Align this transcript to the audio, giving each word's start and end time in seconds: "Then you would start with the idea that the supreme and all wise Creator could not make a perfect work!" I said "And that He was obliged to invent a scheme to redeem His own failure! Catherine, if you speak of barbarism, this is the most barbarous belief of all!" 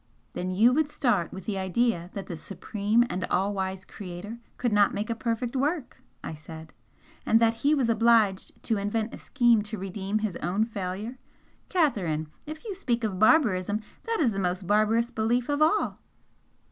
"Then 0.33 0.49
you 0.49 0.73
would 0.73 0.89
start 0.89 1.31
with 1.31 1.45
the 1.45 1.59
idea 1.59 2.09
that 2.15 2.25
the 2.25 2.35
supreme 2.35 3.05
and 3.07 3.23
all 3.25 3.53
wise 3.53 3.85
Creator 3.85 4.39
could 4.57 4.73
not 4.73 4.95
make 4.95 5.11
a 5.11 5.15
perfect 5.15 5.55
work!" 5.55 6.01
I 6.23 6.33
said 6.33 6.73
"And 7.23 7.39
that 7.39 7.53
He 7.61 7.75
was 7.75 7.87
obliged 7.87 8.63
to 8.63 8.77
invent 8.79 9.13
a 9.13 9.19
scheme 9.19 9.61
to 9.61 9.77
redeem 9.77 10.17
His 10.17 10.37
own 10.37 10.65
failure! 10.65 11.19
Catherine, 11.69 12.31
if 12.47 12.65
you 12.65 12.73
speak 12.73 13.03
of 13.03 13.19
barbarism, 13.19 13.81
this 14.05 14.19
is 14.19 14.31
the 14.31 14.39
most 14.39 14.65
barbarous 14.65 15.11
belief 15.11 15.49
of 15.49 15.61
all!" 15.61 15.99